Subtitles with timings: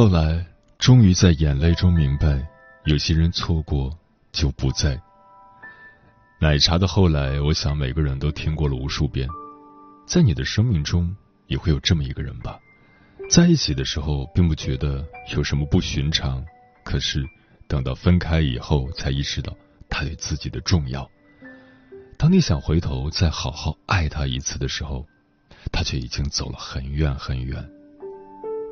[0.00, 0.42] 后来，
[0.78, 2.42] 终于在眼泪中明白，
[2.86, 3.94] 有些人错过
[4.32, 4.98] 就不在。
[6.40, 9.28] 奶茶的后来，我想每个人都听过了无数遍。
[10.06, 11.14] 在你的生命中，
[11.48, 12.58] 也会有这么一个人吧？
[13.28, 16.42] 在一起的时候，并不觉得有什么不寻常，
[16.82, 17.22] 可是
[17.68, 19.54] 等到分开以后，才意识到
[19.90, 21.06] 他对自己的重要。
[22.16, 25.06] 当你想回头再好好爱他一次的时候，
[25.70, 27.62] 他却已经走了很远很远。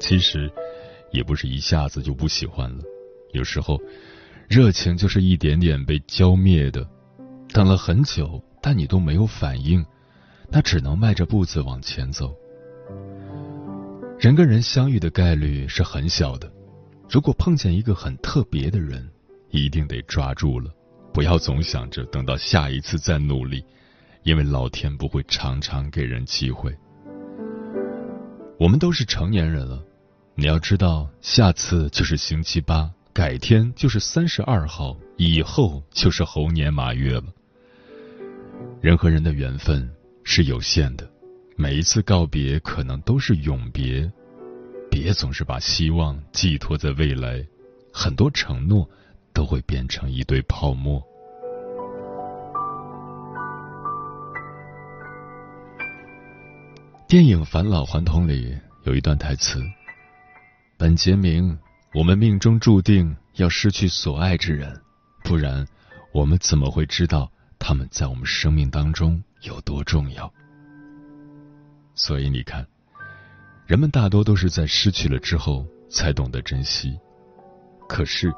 [0.00, 0.50] 其实。
[1.10, 2.84] 也不是一下子就不喜欢了，
[3.32, 3.80] 有时候
[4.48, 6.86] 热情就是一点点被浇灭的。
[7.52, 9.84] 等了很久，但你都没有反应，
[10.50, 12.34] 那只能迈着步子往前走。
[14.18, 16.52] 人跟人相遇的概率是很小的，
[17.08, 19.08] 如果碰见一个很特别的人，
[19.50, 20.70] 一定得抓住了，
[21.14, 23.64] 不要总想着等到下一次再努力，
[24.24, 26.76] 因为老天不会常常给人机会。
[28.58, 29.82] 我们都是成年人了。
[30.40, 37.24] 你要知道，下次就是星期八，改天就是三十二号，以后就是猴年马月了。
[38.80, 39.90] 人和人的缘分
[40.22, 41.10] 是有限的，
[41.56, 44.08] 每一次告别可能都是永别。
[44.88, 47.44] 别总是把希望寄托在未来，
[47.92, 48.88] 很多承诺
[49.32, 51.02] 都会变成一堆泡沫。
[57.08, 59.60] 电影《返老还童》里有一段台词。
[60.78, 61.58] 本杰明，
[61.92, 64.80] 我们命中注定要失去所爱之人，
[65.24, 65.66] 不然
[66.12, 67.28] 我们怎么会知道
[67.58, 70.32] 他们在我们生命当中有多重要？
[71.96, 72.64] 所以你看，
[73.66, 76.96] 人们大多都是在失去了之后才懂得珍惜。
[77.88, 78.32] 可是，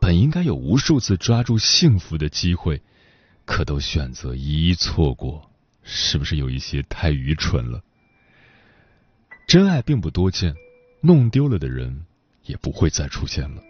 [0.00, 2.80] 本应该有无数次抓住幸福的机会，
[3.44, 5.50] 可都选择一一错过，
[5.82, 7.82] 是不是有一些太愚蠢了？
[9.48, 10.54] 真爱并不多见。
[11.06, 11.94] 弄丢了的人
[12.46, 13.62] 也不会再出现了。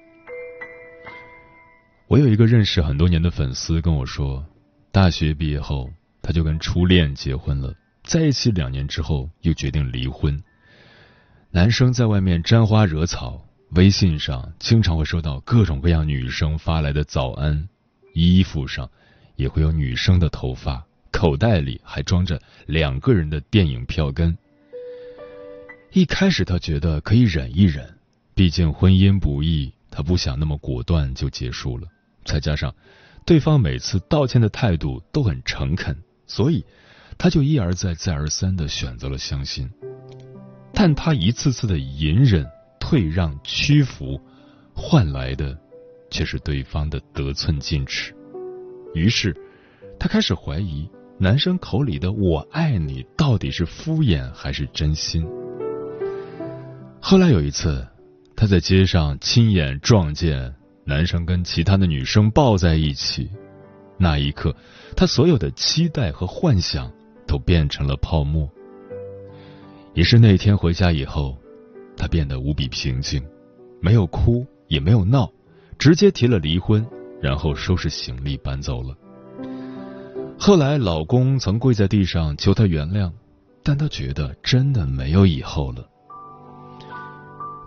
[2.06, 4.46] 我有一个认识很多年的粉丝跟我说，
[4.92, 5.90] 大学毕业后
[6.22, 7.74] 他就跟初恋结婚了，
[8.04, 10.40] 在一起两年之后又决定离婚。
[11.50, 17.68] 男生在外面沾花惹草，微信上经常会收到各种各样女生发来的早安，
[18.12, 18.88] 衣服上
[19.34, 24.38] 也会有女生的头发，口袋里还装着两个人的电影票根。
[25.94, 27.88] 一开始他觉得可以忍一忍，
[28.34, 31.86] 毕竟婚姻不易，他不想那么果断就结束了。
[32.24, 32.74] 再加上
[33.24, 35.96] 对方每次道歉的态度都很诚恳，
[36.26, 36.66] 所以
[37.16, 39.70] 他就一而再、再而三的选择了相信。
[40.72, 42.44] 但他一次次的隐忍、
[42.80, 44.20] 退让、屈服，
[44.74, 45.56] 换来的
[46.10, 48.12] 却是对方的得寸进尺。
[48.94, 49.32] 于是
[49.96, 50.90] 他开始怀疑
[51.20, 55.24] 男生口里的“我爱你”到底是敷衍还是真心。
[57.06, 57.86] 后来有一次，
[58.34, 60.54] 他在街上亲眼撞见
[60.86, 63.28] 男生跟其他的女生抱在一起，
[63.98, 64.56] 那一刻，
[64.96, 66.90] 他所有的期待和幻想
[67.26, 68.50] 都变成了泡沫。
[69.92, 71.36] 也是那天回家以后，
[71.94, 73.22] 他变得无比平静，
[73.82, 75.30] 没有哭也没有闹，
[75.78, 76.86] 直接提了离婚，
[77.20, 78.96] 然后收拾行李搬走了。
[80.38, 83.12] 后来老公曾跪在地上求她原谅，
[83.62, 85.86] 但她觉得真的没有以后了。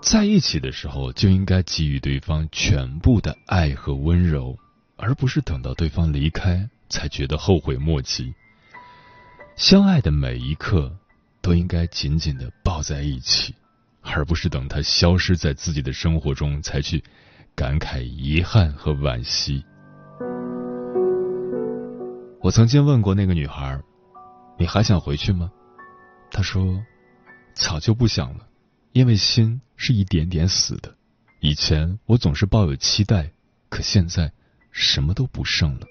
[0.01, 4.57] 在一起的时候就应该给予对方全部的爱和温柔，
[4.95, 8.33] 而不是等到对方离开才觉得后悔莫及。
[9.55, 10.95] 相爱的每一刻
[11.41, 13.53] 都应该紧紧的抱在一起，
[14.01, 17.03] 而不是等他消失在自己的生活中才去
[17.55, 19.65] 感慨遗憾和惋惜。
[22.39, 23.81] 我曾经问过那个女孩
[24.57, 25.51] ：“你还想回去吗？
[26.31, 26.81] 她说
[27.55, 28.46] ：“早就不想了，
[28.97, 30.95] 因为心是一点点死的。
[31.39, 33.29] 以前我总是抱有期待，
[33.69, 34.31] 可现在
[34.71, 35.85] 什么都不剩了。”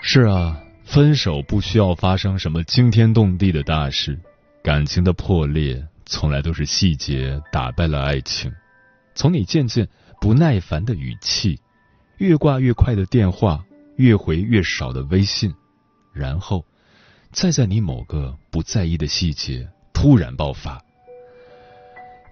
[0.00, 4.18] 是啊，分手不需要发生什么惊天动地的大事，
[4.62, 8.50] 感情的破裂从来都是细节打败了爱情。
[9.14, 9.86] 从你渐渐
[10.18, 11.60] 不耐烦的语气，
[12.16, 13.62] 越挂越快的电话，
[13.96, 15.54] 越回越少的微信。
[16.14, 16.64] 然后，
[17.32, 20.84] 再在你某个不在意的细节突然爆发，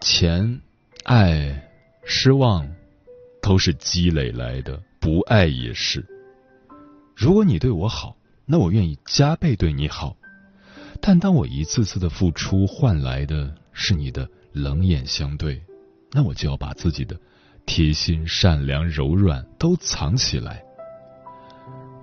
[0.03, 0.61] 钱、
[1.05, 1.71] 爱、
[2.05, 2.69] 失望，
[3.41, 6.05] 都是积累来的，不爱也是。
[7.17, 8.15] 如果你对我好，
[8.45, 10.15] 那我愿意加倍对你好。
[11.01, 15.63] 但当我一次次的付出换来的是你的冷眼相对，
[16.13, 17.19] 那我就要把自己的
[17.65, 20.63] 贴心、善良、柔软都藏起来。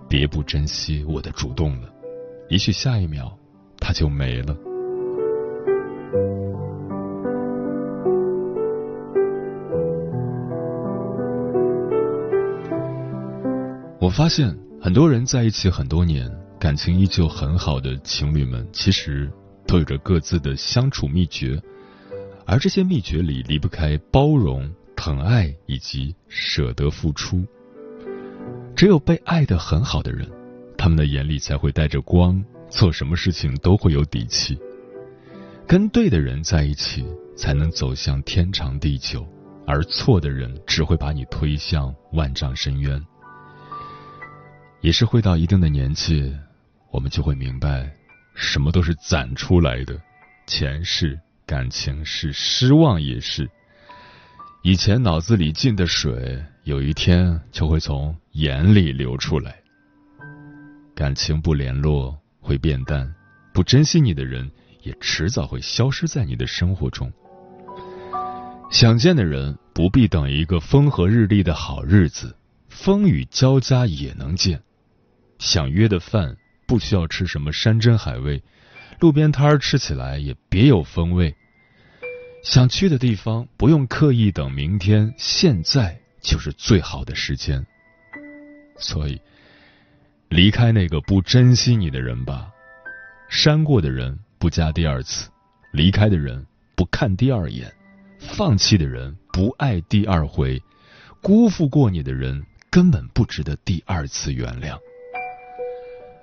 [0.09, 1.93] 别不珍惜我的主动了，
[2.49, 3.37] 也许下一秒
[3.77, 4.57] 它就没了。
[13.99, 19.29] 我发现很多人在一起很多年，感情依旧很好的情侣们，其实
[19.67, 21.61] 都有着各自的相处秘诀，
[22.45, 27.45] 而这些秘诀里离不开包容、疼爱以及舍得付出。
[28.73, 30.25] 只有被爱的很好的人，
[30.77, 34.57] 他们的眼里才会带着光，做什么事情都会有底气。
[35.67, 37.05] 跟对的人在一起，
[37.35, 39.27] 才能走向天长地久，
[39.67, 43.05] 而错的人只会把你推向万丈深渊。
[44.81, 46.33] 也是会到一定的年纪，
[46.89, 47.91] 我们就会明白，
[48.33, 49.99] 什么都是攒出来的，
[50.47, 53.49] 钱是，感情是，失望也是。
[54.61, 59.55] 以前脑子里进的水，有一天就会从眼里流出来。
[60.95, 63.13] 感情不联络会变淡，
[63.53, 64.49] 不珍惜你的人
[64.81, 67.11] 也迟早会消失在你的生活中。
[68.71, 72.35] 想见的人不必等一个风和日丽的好日子，
[72.69, 74.61] 风雨交加也能见。
[75.39, 76.35] 想约的饭
[76.67, 78.43] 不需要吃什么山珍海味，
[78.99, 81.33] 路边摊儿吃起来也别有风味。
[82.43, 87.65] 想去的地方不用刻意等明天，现在就是最好的时间。
[88.77, 89.19] 所以，
[90.29, 92.49] 离开那个不珍惜你的人吧。
[93.29, 95.29] 删过的人不加第二次，
[95.71, 96.45] 离开的人
[96.75, 97.71] 不看第二眼，
[98.19, 100.61] 放弃的人不爱第二回，
[101.21, 104.77] 辜负过你的人根本不值得第二次原谅。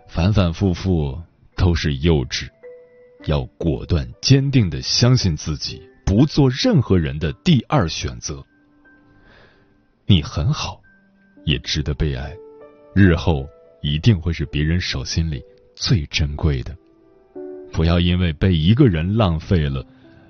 [0.09, 1.21] 反反复复
[1.57, 2.49] 都是幼稚，
[3.27, 5.83] 要果断坚定的相信自己。
[6.07, 8.47] 不做任何人的第二选择。
[10.07, 10.81] 你很好，
[11.45, 12.33] 也值得被爱，
[12.95, 13.45] 日后
[13.83, 15.43] 一定会是别人手心里
[15.75, 16.77] 最珍贵的。
[17.73, 19.85] 不要因为被一个人浪费了，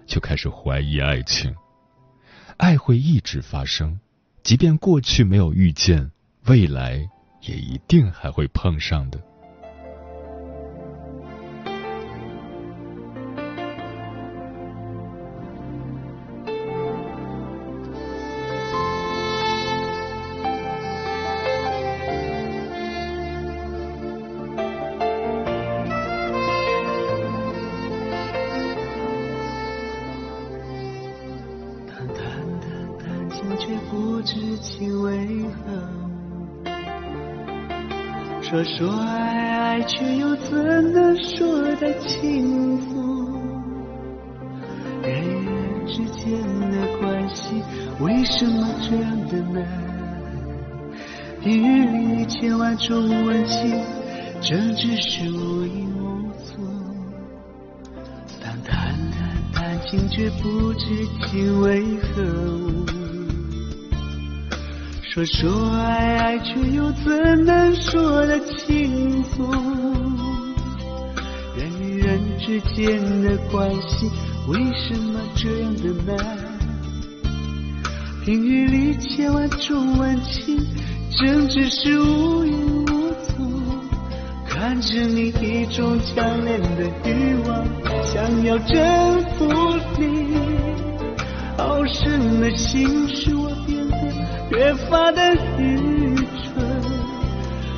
[0.06, 1.55] 就开始怀疑爱情。
[2.56, 4.00] 爱会一直发生，
[4.43, 6.11] 即便过去没有遇见，
[6.46, 7.06] 未来
[7.43, 9.20] 也一定还会碰上的。
[47.99, 49.67] 为什么这样的难？
[51.41, 51.87] 平日
[52.19, 53.83] 里千万种温情，
[54.43, 56.57] 真只是无影无踪。
[58.43, 62.85] 当谈谈谈情，却不知情为何物。
[65.03, 69.50] 说说爱爱，却又怎能说得轻松？
[71.57, 74.11] 人与人之间的关系，
[74.49, 76.46] 为什么这样的难？
[78.26, 80.59] 平日里千万种温情，
[81.12, 83.52] 真只是无影无踪。
[84.45, 87.64] 看着你一种强烈的欲望，
[88.02, 89.47] 想要征服
[89.97, 90.35] 你，
[91.56, 93.97] 好深的心使我变得。
[94.50, 96.66] 越发的愚蠢。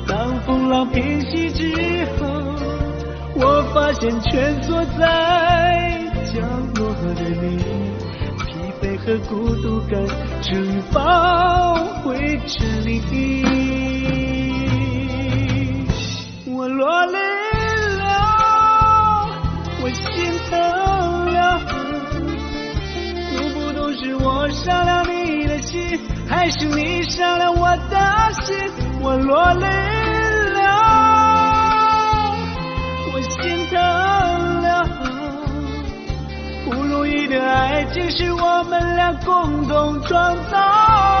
[0.07, 1.71] 当风浪平息之
[2.19, 2.25] 后，
[3.35, 6.41] 我发现蜷缩在角
[6.73, 7.59] 落的你，
[8.81, 10.05] 被和孤独感
[10.41, 13.43] 承包，围着你。
[16.45, 17.17] 我落泪
[17.97, 19.27] 了，
[19.81, 20.59] 我心疼
[21.33, 21.59] 了。
[23.31, 27.97] 都不都是我伤了你的心，还是你伤了我的
[28.45, 28.55] 心？
[29.01, 30.08] 我落泪。
[36.99, 41.18] 唯一的爱情是我们俩共同创造。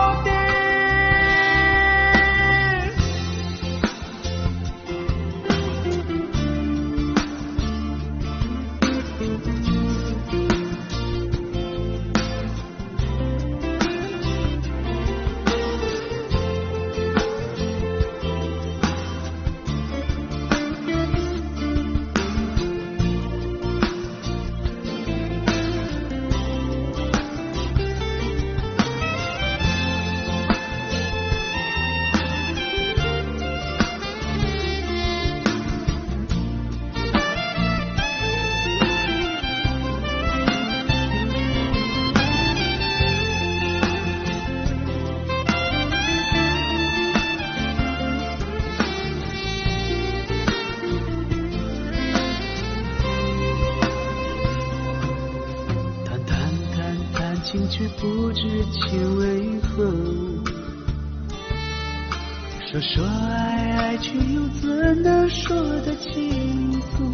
[62.71, 67.11] 说说爱爱，却又怎能说得清楚？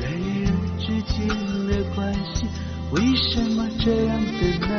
[0.00, 1.28] 人与人之间
[1.68, 2.46] 的关系，
[2.92, 4.70] 为什么这样的难？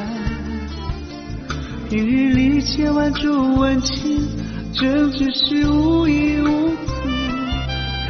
[1.88, 4.28] 平日里千万种温情，
[4.74, 6.76] 争执是无影无踪。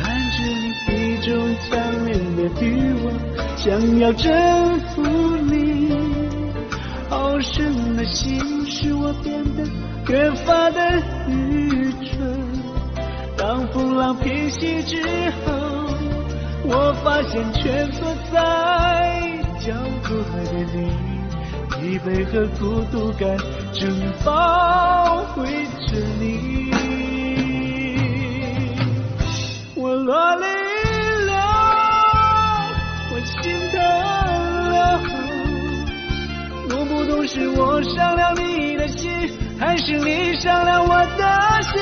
[0.02, 0.38] 看着
[0.88, 1.36] 你一种
[1.70, 3.12] 强烈的欲望，
[3.58, 5.02] 想要征服
[5.52, 5.92] 你。
[7.10, 9.33] 好胜的心使我变
[10.14, 10.80] 越发的
[11.28, 12.38] 愚蠢。
[13.36, 15.02] 当风浪平息之
[15.44, 15.52] 后，
[16.66, 18.38] 我发现蜷缩在
[19.60, 19.74] 角
[20.08, 20.78] 落的你，
[21.72, 23.36] 疲惫和孤独感
[23.74, 23.90] 正
[24.24, 26.70] 包围着你。
[29.74, 30.46] 我落泪
[39.98, 41.82] 你伤了我的心。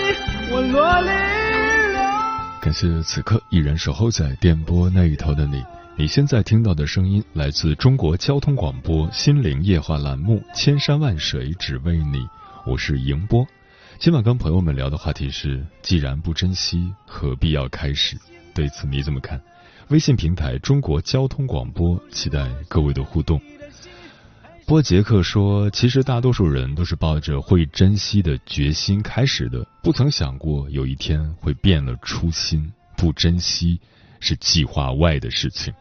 [0.52, 2.60] 我落泪了。
[2.62, 5.64] 感谢此刻依然守候在电波那一头的你。
[5.98, 12.20] 你现在听到的声音来自中国交通广播心灵夜话栏目《千山万水只为你》，
[12.66, 13.46] 我是迎波。
[14.00, 18.18] 今晚跟朋友们聊的话题是：既然不珍惜，何必要开始？
[18.56, 19.40] 对此你怎么看？
[19.90, 23.40] 微信平台中国交通广播，期待各位的互动。
[24.72, 32.72] 波杰克说：“其实大多数人都是抱着会珍惜的决心开始的，不曾想过有一天会变了初心。
[32.96, 33.78] 不珍惜
[34.22, 35.74] 是计划外的事情。”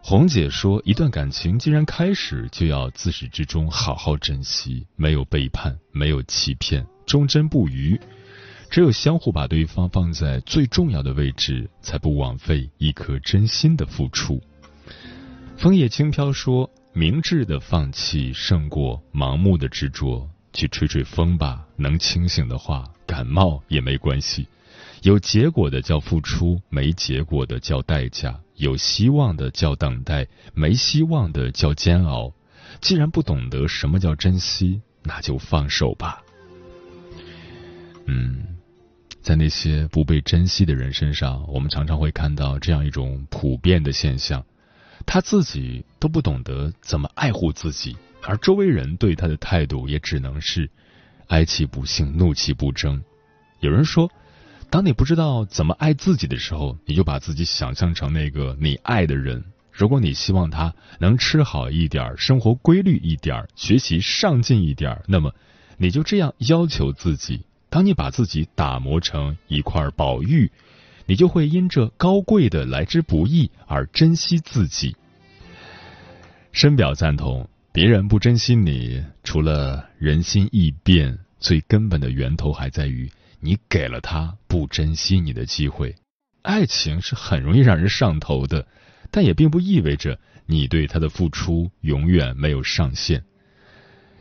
[0.00, 8.00] 红姐说：“一段感情既然开始，就要自始至终好好珍惜，没有背叛，没有欺骗，忠贞不渝。
[8.70, 14.40] 只有相互把对方放在最重要的位置，才不枉费一颗真心的付出。”
[15.58, 16.70] 枫叶轻飘说。
[16.94, 21.66] 明智的放弃胜过盲目的执着，去吹吹风吧。
[21.76, 24.46] 能清醒的话，感冒也没关系。
[25.02, 32.30] 有结果的叫付出，没结果的叫代价；有希望的叫等待，没希望的叫煎熬。
[32.80, 36.22] 既然不懂得什么叫珍惜，那就放手吧。
[38.06, 38.58] 嗯，
[39.22, 44.44] 在那些不被珍惜的人身上，我们常常会看到这样一种普遍的现象。
[45.06, 50.70] 他自己都不懂得怎么爱护自己，而周围人对他的态度也只能是
[51.28, 53.02] 哀其不幸，怒其不争。
[53.60, 54.10] 有人说，
[54.70, 59.44] 当你不知道怎么爱自己的时候，你就把自己想象成那个你爱的人。
[59.70, 65.34] 如果你希望他能吃好一点，生活规律一点，学习上进一点，那么
[65.78, 67.44] 你就这样要求自己。
[67.70, 70.50] 当你把自己打磨成一块宝玉。
[71.06, 74.96] 你就会因这高贵的来之不易而珍惜自己。
[76.52, 85.94] 深表赞同，别人不珍惜你，除了人心易变，最根本的源头还在于你给了他不珍惜你的机会。
[86.42, 88.66] 爱情是很容易让人上头的，
[89.10, 93.24] 但也并不意味着你对他的付出永远没有上限。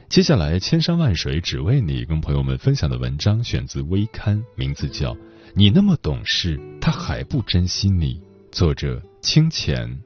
[0.07, 5.15] 接下来，千山万水只为你，跟朋友们分享的文章选自微刊，名字叫。
[5.53, 8.22] 你那么懂事，他还不珍惜你。
[8.53, 10.00] 作者：清浅。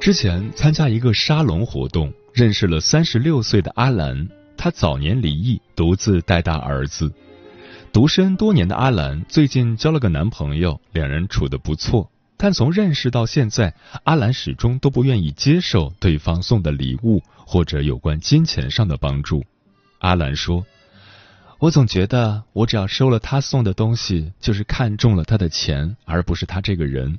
[0.00, 4.28] 之前参加一个沙龙活动，认识了三十六岁的阿兰。
[4.54, 7.10] 她早年离异，独自带大儿子。
[7.92, 12.08] 独身多年的阿兰最近交了个男朋友，两人处得不错。
[12.36, 19.44] 但从认识到现在，阿兰始终都不愿意接受对方送的礼物或者有关金钱上的帮助。
[19.98, 20.64] 阿兰说
[21.58, 27.18] ：“我总觉得，我只要收了他送的东西，就是看中了他的钱，而不是他这个人。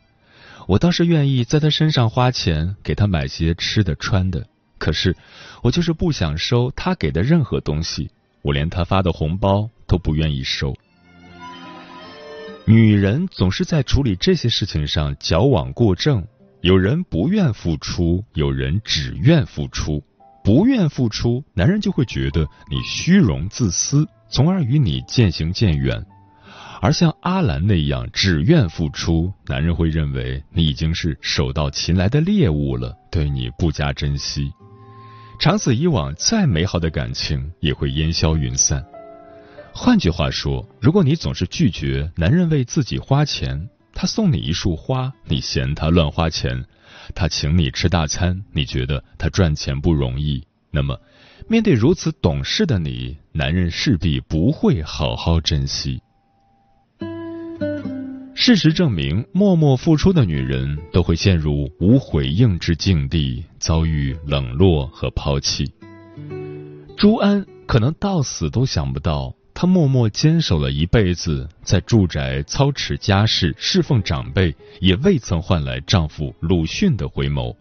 [0.67, 4.47] 我倒是愿意在他身上花钱，给他买些吃的穿的。
[4.77, 5.17] 可是，
[5.63, 8.09] 我就是不想收他给的任何东西，
[8.41, 10.73] 我连他发的红包。”都不愿意收。
[12.63, 16.25] 女人总是在处理这些事情上矫枉过正，
[16.61, 20.01] 有人不愿付出，有人只愿付出。
[20.45, 26.01] 不愿付出，男人就会觉得你虚荣自私，从而与你渐行渐远；
[26.81, 34.49] 而像阿兰那样只愿付出，男人会认为你已经是手到擒来的猎物了，对你不加珍惜。
[35.37, 38.81] 长此以往，再美好的感情也会烟消云散。
[39.73, 46.63] 换句话说，如果你总是拒绝男人为自己花钱，他送你一束花，你嫌他乱花钱；
[47.15, 50.45] 他请你吃大餐，你觉得他赚钱不容易。
[50.71, 50.99] 那么，
[51.47, 56.01] 面对如此懂事的你，男人势必不会好好珍惜。
[58.35, 65.71] 事实证明，默默付出的女人都会陷入无回应之境地，遭遇冷落和抛弃。
[66.97, 69.33] 朱安可能到死都想不到。
[69.61, 77.55] 她默默坚守了一辈子，在住宅操持家事、侍奉长辈，也未曾换来丈夫鲁迅的回眸。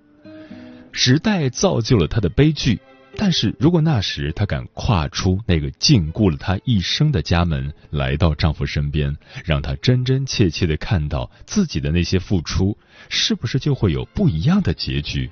[0.92, 2.80] 时代造就了她的悲剧，
[3.18, 9.14] 但是如果那时她敢跨出那个禁锢了她一生的家门，来到丈夫身边，
[9.44, 12.78] 让他真真切切的看到自己的那些付出，
[13.10, 15.30] 是不是就会有不一样的结局？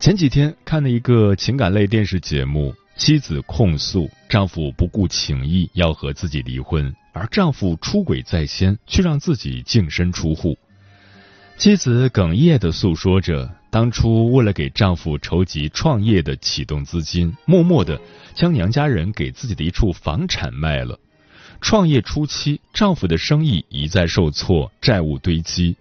[0.00, 2.74] 前几天看了一个情感类电视节目。
[2.96, 10.56] 妻子控诉丈夫不顾情义要和自己离婚，而丈夫出轨在先，却让自己净身出户。
[11.56, 18.00] 妻子哽咽的诉说着，当初为了给丈夫筹集创业的启动资金，默默的
[18.34, 20.98] 将娘家人给自己的一处房产卖了。
[21.60, 25.76] 创业初期，丈夫的生意一再受挫，债务堆积，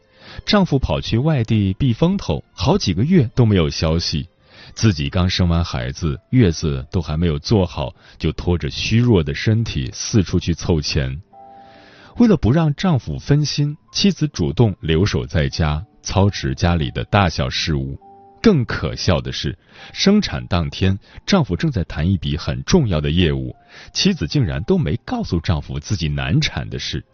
[0.46, 4.28] 丈夫跑去外地避风头，好几个月都没有消息。
[4.74, 11.22] 自己刚生完孩子，月子都还没有做好，就拖着虚弱的身体四处去凑钱。
[12.18, 17.98] 为了不让丈夫分心，妻子主动留守在家，操持家里的大小事务。
[18.42, 19.56] 更可笑的是，
[19.94, 20.98] 生产当天，
[21.28, 23.56] 丈夫正在谈一笔很重要的业务，
[23.94, 27.06] 妻子竟然都没告诉丈夫自己难产的事。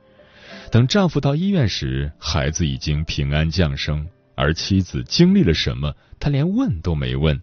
[0.72, 4.08] 等丈夫到医院时，孩子已经平安降生，
[4.38, 7.42] 而妻子经历了什么，他连问都没问。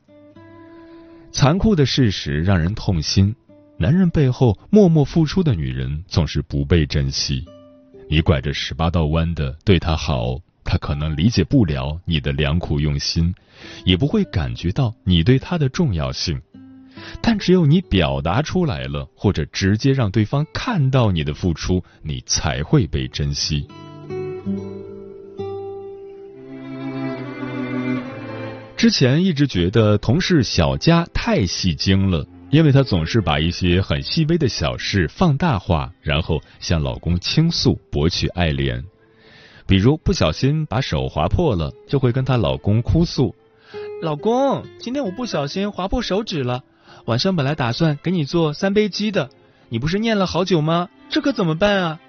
[1.33, 3.35] 残酷的事实让人痛心，
[3.77, 7.45] 男人背后默默付出的女人总是不被珍惜。
[8.09, 13.35] 你拐着十八道弯的对她好，她可能理解不了你的良苦用心，
[13.85, 16.41] 也不会感觉到你对她的重要性。
[17.21, 23.67] 但只有你表达出来了，或者直接让对方看到你的付出，你才会被珍惜。
[28.85, 38.85] 之前一直觉得同事小佳太戏精了，因为她总是把一些很细微的小事放大化，然后向老公倾诉，博取爱怜。
[39.67, 43.35] 比如不小心把手划破了，就会跟她老公哭诉
[44.03, 46.63] ：“老公，今天我不小心划破手指了。
[47.07, 49.31] 晚上本来打算给你做三杯鸡的，
[49.71, 50.91] 你不是念了好久吗？
[51.09, 52.01] 这可怎么办啊？”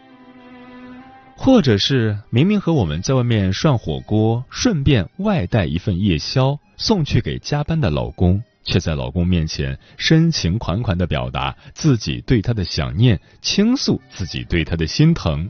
[1.38, 15.50] 或者是明明和我们在外面涮火锅，顺便外带一份夜宵送去给加班的老公，却在老公面前深情款款的表达自己对他的想念，倾诉自己对他的心疼。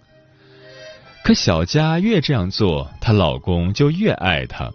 [1.24, 4.72] 可小佳越这样做，她老公就越爱她。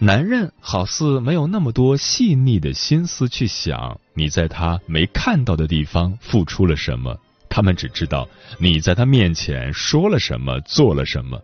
[0.00, 7.16] 男人好似没有那么多细腻的心思去想你在他没看到的地方付出了什么。
[7.48, 11.40] 他们只知道你在他面前说了什么，做了什么。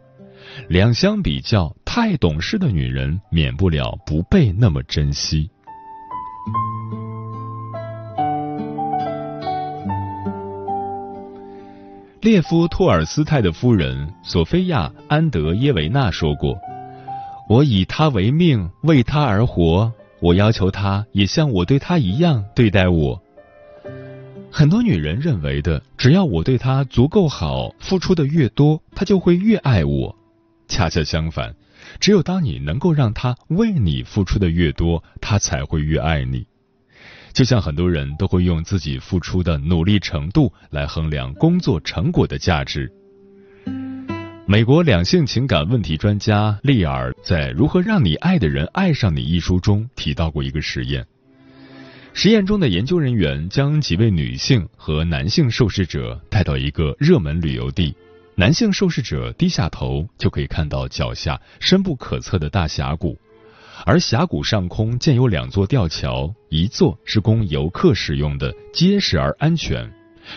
[0.66, 5.48] 两相比较，太懂事的女人免不了不被那么珍惜。
[12.20, 16.58] 列夫·托尔斯泰的夫人索菲亚·安德耶维娜说过
[17.48, 19.92] ：“我以他为命，为他而活。
[20.20, 23.22] 我要求他也像我对他一样对待我。”
[24.50, 30.16] 很多女人认为的，只要我对她足够好，付出的越多，她就会越爱我。
[30.68, 31.54] 恰恰相反，
[31.98, 36.46] 只有当你能够让他为你付出的越多，他才会越爱你。
[37.32, 42.90] 就像很多人都会用自己付出的努力程度来衡量工作成果的价值。
[44.46, 51.06] 美国两性情感问题专家利尔在《如何让你爱的人爱上你》一书中提到过一个实验。
[52.14, 57.94] 实验中的研究人员将几位女性和男性受试者带到一个热门旅游地。
[58.38, 63.18] 男性受试者低下头就可以看到脚下深不可测的大峡谷，
[63.84, 69.90] 而峡谷上空建有两座吊桥，一座是供游客使用的，结实而安全；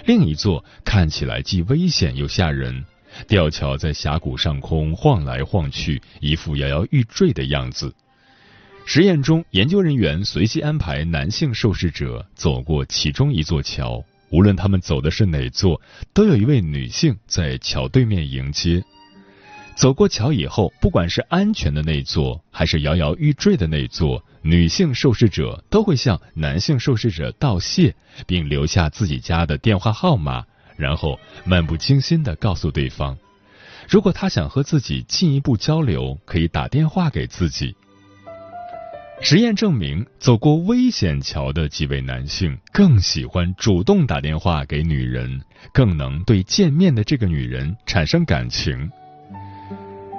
[0.08, 2.84] 另一座看起来既危险又吓人。
[3.28, 7.94] 吊桥在峡谷上空晃来晃去，一副摇摇欲坠的样子。
[8.84, 14.04] 实验中，研究人员随机安排男性受试者走过其中一座桥。
[14.32, 15.80] 无论他们走的是哪座，
[16.13, 18.84] 都有一位女性在桥对面迎接。
[19.76, 30.46] 走过桥以后，不管是安全的那座，还是摇摇欲坠的那座，女性受试者都会向男性受试者道谢，并留下自己家的电话号码，
[30.78, 33.17] 然后漫不经心地告诉对方，
[33.89, 37.76] 如果他想和自己进一步交流，可以打电话给自己。
[39.24, 45.40] 实验证明，走过危险桥的几位男性更喜欢主动打电话给女人，
[45.72, 48.90] 更能对见面的这个女人产生感情。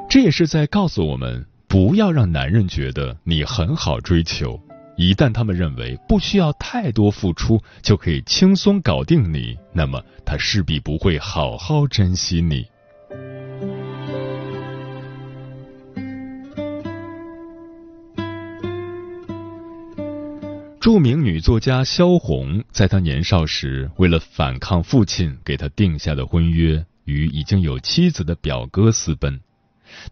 [0.09, 4.59] 这也是在告诉我们，不要让男人觉得你很好追求。
[4.97, 12.65] 一旦他们认为不需要太多付出就可以轻松搞定你，那么他势必不会好好珍惜你。
[20.83, 29.39] 著名女作家萧红，在她年少时，为了反抗父亲给她定下的婚约，与已经有妻子的表哥私奔。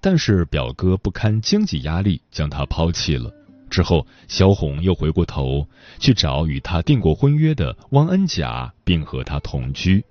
[0.01, 3.35] 但是表哥不堪经济压力，将她抛弃了。
[3.69, 5.67] 之后，萧红又回过头
[5.99, 10.05] 去找与她订过婚约的汪恩甲，并和他同居。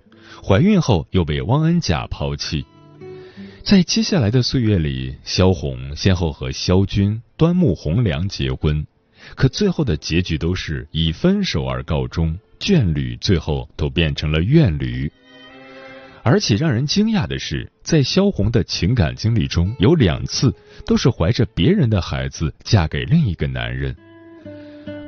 [0.46, 2.66] 怀孕后，又被汪恩甲抛弃。
[3.64, 8.86] 在接下来的岁月里，萧红先后和萧军、端木蕻良结婚。
[9.34, 15.10] 可最后的结局都是以分手而告终，眷侣最后都变成了怨侣。
[16.22, 20.54] 而且让人惊讶的是，在萧红的情感经历中有两次
[20.84, 23.96] 都是怀着别人的孩子嫁给另一个男人。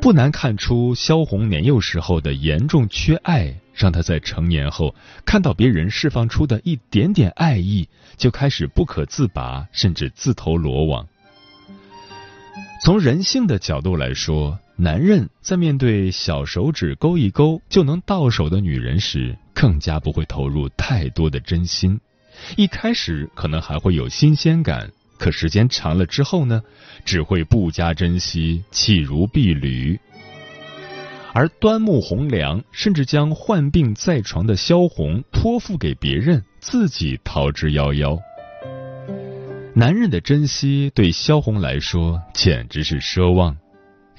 [0.01, 4.95] 不难看出，萧红年幼时候的严重缺爱，让她在成年后
[5.25, 11.07] 看到别人释放出的一点点爱意，就开始不可自拔，甚至自投罗网。
[12.85, 22.01] 从人性的角度来说，男人在面对小手指勾一勾就能到手的女人时，更加不会投入太多的真心。
[22.57, 26.61] 一开始可能还会有新鲜感，可时间长了之后呢，
[27.05, 30.01] 只会不加珍惜，弃如敝履。
[31.33, 38.19] 而端木蕻良甚至将患病在床的萧红托付给别人，自己逃之夭夭。
[39.75, 43.57] 男人的珍惜对萧红来说简直是奢望，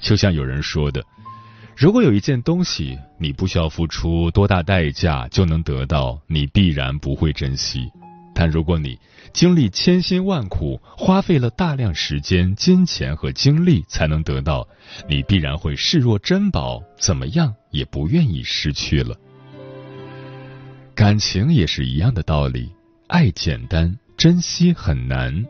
[0.00, 1.00] 就像有人说的
[1.78, 7.82] ：“如果有一件东西你不需要付出多大代价就能得到，你必然不会珍惜；
[8.34, 8.98] 但如果你
[9.32, 14.66] 经历千辛万苦，花费了大量时间、金钱和精力才能得到，
[15.08, 19.16] 你必然会视若珍宝，怎么样也不愿意失去了。
[20.96, 22.72] 感情也是一样的道理，
[23.06, 25.44] 爱简单。”珍惜很难，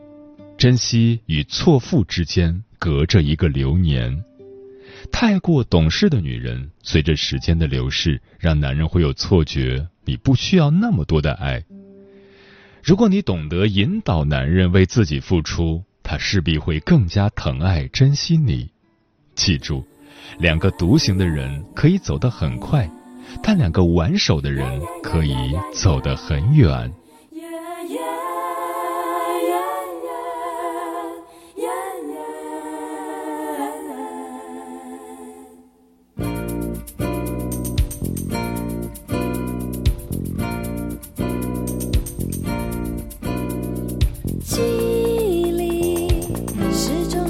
[0.57, 4.21] 珍惜与错付之间隔着一个流年。
[5.13, 11.63] 太过懂事的女人，随着时间的流逝，让男人会有错觉，你不需要那么多的爱。
[12.83, 18.69] 如果你懂得引导男人为自己付出，他势必会更加疼爱、珍惜你。
[19.35, 19.85] 记住，
[20.37, 22.91] 两个独行的人可以走得很快，
[23.41, 25.33] 但两个挽手的人可以
[25.73, 26.91] 走得很远。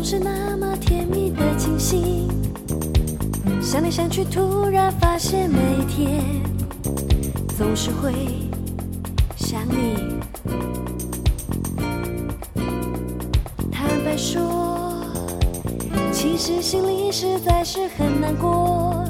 [0.08, 2.30] 是那么甜蜜的清醒。
[3.60, 6.24] 想来想去，突然发现每天
[7.58, 8.14] 总是会
[9.36, 10.20] 想你。
[13.72, 14.94] 坦白说，
[16.12, 19.04] 其实心里实在是很难过，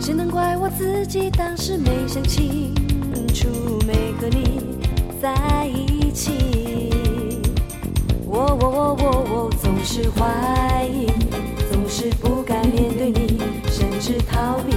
[0.00, 2.72] 只能怪我自己当时没想清
[3.34, 3.48] 楚，
[3.84, 4.78] 没和你
[5.20, 6.53] 在一起。
[8.68, 9.74] 我我我总。
[9.86, 11.06] 是怀疑，
[11.70, 13.38] 总是不敢面对你，
[13.70, 14.74] 甚至逃避，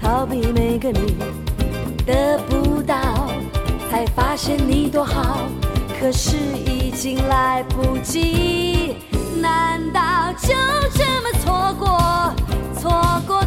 [0.00, 1.16] 逃避每个你
[2.04, 3.30] 得不到，
[3.90, 5.48] 才发现你多好，
[5.98, 8.96] 可是已经来不及。
[9.40, 10.48] 难道就
[10.92, 12.34] 这么错过，
[12.78, 13.42] 错过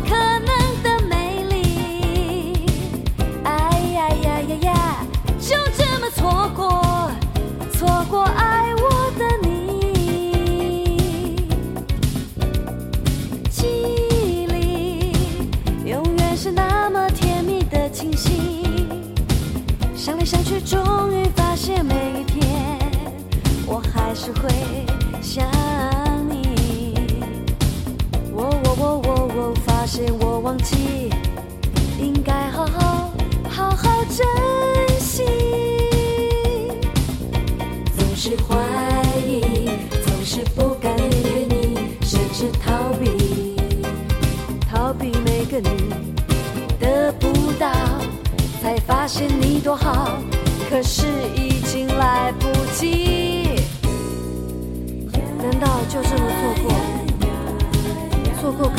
[55.62, 56.74] 难道就这么错过，
[58.42, 58.78] 错过可